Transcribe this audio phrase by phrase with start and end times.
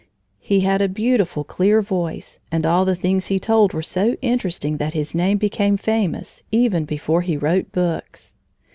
[0.39, 4.77] He had a beautiful, clear voice, and all the things he told were so interesting
[4.77, 8.33] that his name became famous, even before he wrote books.